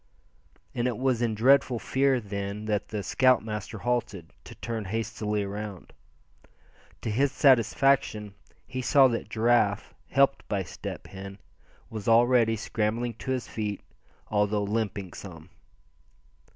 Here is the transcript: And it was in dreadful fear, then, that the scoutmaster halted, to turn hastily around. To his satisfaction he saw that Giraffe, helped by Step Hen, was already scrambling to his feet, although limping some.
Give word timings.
And 0.73 0.87
it 0.87 0.97
was 0.97 1.21
in 1.21 1.35
dreadful 1.35 1.77
fear, 1.77 2.19
then, 2.19 2.65
that 2.65 2.87
the 2.87 3.03
scoutmaster 3.03 3.77
halted, 3.77 4.33
to 4.45 4.55
turn 4.55 4.85
hastily 4.85 5.43
around. 5.43 5.93
To 7.03 7.11
his 7.11 7.31
satisfaction 7.31 8.33
he 8.65 8.81
saw 8.81 9.07
that 9.09 9.29
Giraffe, 9.29 9.93
helped 10.09 10.47
by 10.47 10.63
Step 10.63 11.05
Hen, 11.05 11.37
was 11.91 12.07
already 12.07 12.55
scrambling 12.55 13.13
to 13.19 13.29
his 13.29 13.47
feet, 13.47 13.83
although 14.29 14.63
limping 14.63 15.13
some. 15.13 15.51